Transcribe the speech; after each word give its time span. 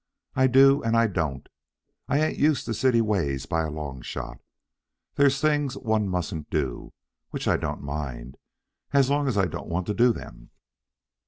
"I 0.35 0.47
do, 0.47 0.81
and 0.81 0.97
I 0.97 1.05
don't. 1.05 1.47
I 2.07 2.19
ain't 2.19 2.39
used 2.39 2.65
to 2.65 2.73
city 2.73 3.01
ways 3.01 3.45
by 3.45 3.61
a 3.61 3.69
long 3.69 4.01
shot. 4.01 4.39
There's 5.13 5.39
things 5.39 5.77
one 5.77 6.09
mustn't 6.09 6.49
do, 6.49 6.91
which 7.29 7.47
I 7.47 7.55
don't 7.55 7.83
mind 7.83 8.37
as 8.93 9.11
long 9.11 9.27
as 9.27 9.37
I 9.37 9.45
don't 9.45 9.69
want 9.69 9.85
to 9.85 9.93
do 9.93 10.11
them." 10.11 10.49